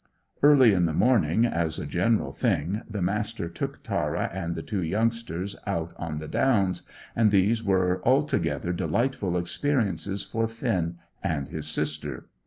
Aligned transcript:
Early 0.41 0.73
in 0.73 0.87
the 0.87 0.95
morning, 0.95 1.45
as 1.45 1.77
a 1.77 1.85
general 1.85 2.31
thing, 2.31 2.81
the 2.89 3.03
Master 3.03 3.47
took 3.47 3.83
Tara 3.83 4.31
and 4.33 4.55
the 4.55 4.63
two 4.63 4.81
youngsters 4.81 5.55
out 5.67 5.93
on 5.97 6.17
the 6.17 6.27
Downs, 6.27 6.81
and 7.15 7.29
these 7.29 7.61
were 7.63 8.01
altogether 8.03 8.73
delightful 8.73 9.37
experiences 9.37 10.23
for 10.23 10.47
Finn 10.47 10.97
and 11.21 11.49
his 11.49 11.67
sister. 11.67 12.25